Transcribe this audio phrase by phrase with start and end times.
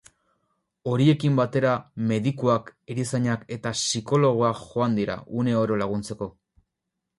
[0.93, 1.73] Horiekin batera
[2.13, 6.33] medikuak, erizainak eta psikologoak joan dira, une oro laguntzeko.